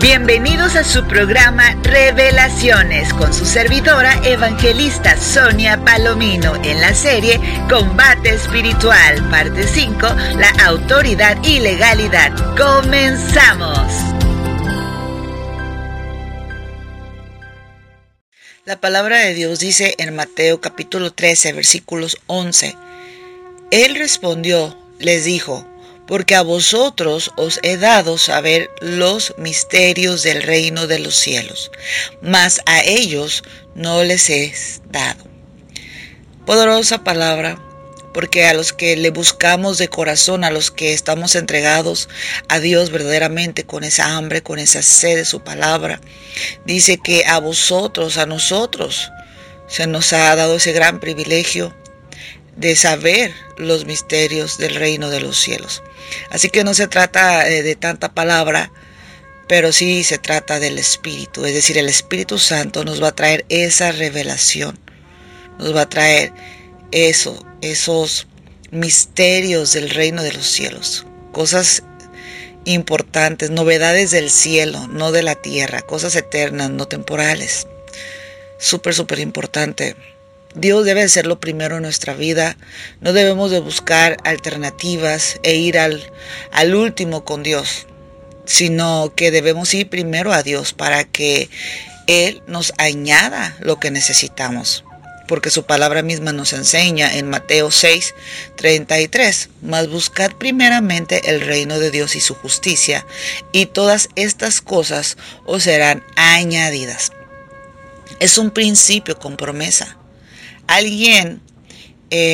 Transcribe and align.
Bienvenidos 0.00 0.76
a 0.76 0.84
su 0.84 1.04
programa 1.08 1.74
Revelaciones 1.82 3.12
con 3.14 3.34
su 3.34 3.44
servidora 3.44 4.12
evangelista 4.24 5.16
Sonia 5.16 5.84
Palomino 5.84 6.54
en 6.62 6.80
la 6.80 6.94
serie 6.94 7.40
Combate 7.68 8.30
Espiritual, 8.30 9.28
parte 9.28 9.66
5, 9.66 10.00
la 10.38 10.50
autoridad 10.66 11.36
y 11.42 11.58
legalidad. 11.58 12.32
Comenzamos. 12.56 13.92
La 18.64 18.80
palabra 18.80 19.18
de 19.18 19.34
Dios 19.34 19.58
dice 19.58 19.96
en 19.98 20.14
Mateo 20.14 20.60
capítulo 20.60 21.12
13 21.12 21.54
versículos 21.54 22.18
11, 22.28 22.76
Él 23.72 23.96
respondió, 23.96 24.78
les 25.00 25.24
dijo, 25.24 25.66
porque 26.08 26.34
a 26.34 26.42
vosotros 26.42 27.30
os 27.36 27.60
he 27.62 27.76
dado 27.76 28.16
saber 28.16 28.70
los 28.80 29.34
misterios 29.36 30.22
del 30.22 30.42
reino 30.42 30.86
de 30.86 30.98
los 30.98 31.14
cielos, 31.14 31.70
mas 32.22 32.62
a 32.64 32.80
ellos 32.80 33.44
no 33.74 34.02
les 34.02 34.30
he 34.30 34.52
dado. 34.90 35.22
Poderosa 36.46 37.04
palabra, 37.04 37.62
porque 38.14 38.46
a 38.46 38.54
los 38.54 38.72
que 38.72 38.96
le 38.96 39.10
buscamos 39.10 39.76
de 39.76 39.88
corazón, 39.88 40.44
a 40.44 40.50
los 40.50 40.70
que 40.70 40.94
estamos 40.94 41.34
entregados 41.36 42.08
a 42.48 42.58
Dios 42.58 42.90
verdaderamente 42.90 43.64
con 43.64 43.84
esa 43.84 44.16
hambre, 44.16 44.42
con 44.42 44.58
esa 44.58 44.80
sed 44.80 45.16
de 45.16 45.26
su 45.26 45.40
palabra, 45.40 46.00
dice 46.64 46.96
que 46.96 47.26
a 47.26 47.38
vosotros, 47.38 48.16
a 48.16 48.24
nosotros, 48.24 49.10
se 49.68 49.86
nos 49.86 50.14
ha 50.14 50.34
dado 50.34 50.56
ese 50.56 50.72
gran 50.72 51.00
privilegio 51.00 51.76
de 52.58 52.74
saber 52.74 53.32
los 53.56 53.86
misterios 53.86 54.58
del 54.58 54.74
reino 54.74 55.10
de 55.10 55.20
los 55.20 55.38
cielos. 55.38 55.82
Así 56.30 56.50
que 56.50 56.64
no 56.64 56.74
se 56.74 56.88
trata 56.88 57.48
eh, 57.48 57.62
de 57.62 57.76
tanta 57.76 58.12
palabra, 58.12 58.72
pero 59.46 59.72
sí 59.72 60.02
se 60.02 60.18
trata 60.18 60.58
del 60.58 60.78
Espíritu. 60.78 61.44
Es 61.44 61.54
decir, 61.54 61.78
el 61.78 61.88
Espíritu 61.88 62.36
Santo 62.38 62.84
nos 62.84 63.02
va 63.02 63.08
a 63.08 63.14
traer 63.14 63.46
esa 63.48 63.92
revelación, 63.92 64.78
nos 65.58 65.74
va 65.74 65.82
a 65.82 65.88
traer 65.88 66.32
eso, 66.90 67.46
esos 67.62 68.26
misterios 68.72 69.72
del 69.72 69.90
reino 69.90 70.22
de 70.22 70.32
los 70.32 70.46
cielos, 70.46 71.06
cosas 71.32 71.84
importantes, 72.64 73.50
novedades 73.50 74.10
del 74.10 74.30
cielo, 74.30 74.88
no 74.88 75.12
de 75.12 75.22
la 75.22 75.36
tierra, 75.36 75.80
cosas 75.82 76.16
eternas, 76.16 76.70
no 76.70 76.86
temporales. 76.86 77.68
Súper, 78.58 78.94
súper 78.94 79.20
importante. 79.20 79.94
Dios 80.54 80.84
debe 80.84 81.08
ser 81.08 81.26
lo 81.26 81.40
primero 81.40 81.76
en 81.76 81.82
nuestra 81.82 82.14
vida. 82.14 82.56
No 83.00 83.12
debemos 83.12 83.50
de 83.50 83.60
buscar 83.60 84.16
alternativas 84.24 85.38
e 85.42 85.56
ir 85.56 85.78
al, 85.78 86.02
al 86.52 86.74
último 86.74 87.24
con 87.24 87.42
Dios, 87.42 87.86
sino 88.46 89.12
que 89.14 89.30
debemos 89.30 89.72
ir 89.74 89.90
primero 89.90 90.32
a 90.32 90.42
Dios 90.42 90.72
para 90.72 91.04
que 91.04 91.50
Él 92.06 92.42
nos 92.46 92.72
añada 92.78 93.56
lo 93.60 93.78
que 93.78 93.90
necesitamos. 93.90 94.84
Porque 95.28 95.50
su 95.50 95.64
palabra 95.64 96.00
misma 96.00 96.32
nos 96.32 96.54
enseña 96.54 97.14
en 97.14 97.28
Mateo 97.28 97.70
6, 97.70 98.14
33, 98.56 99.50
mas 99.60 99.90
buscad 99.90 100.32
primeramente 100.32 101.28
el 101.28 101.42
reino 101.42 101.78
de 101.78 101.90
Dios 101.90 102.16
y 102.16 102.20
su 102.20 102.34
justicia, 102.34 103.04
y 103.52 103.66
todas 103.66 104.08
estas 104.16 104.62
cosas 104.62 105.18
os 105.44 105.64
serán 105.64 106.02
añadidas. 106.16 107.12
Es 108.20 108.38
un 108.38 108.50
principio 108.50 109.18
con 109.18 109.36
promesa 109.36 109.98
alguien 110.68 111.40
eh, 112.10 112.26